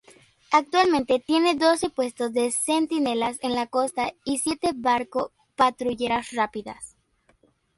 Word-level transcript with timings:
Actualmente 0.51 1.19
tiene 1.19 1.53
doce 1.53 1.91
puestos 1.91 2.33
de 2.33 2.49
centinelas 2.51 3.37
en 3.43 3.53
la 3.53 3.67
costa 3.67 4.11
y 4.25 4.39
siete 4.39 4.71
barco 4.75 5.31
patrulleras 5.55 6.31
rápidas. 6.31 6.95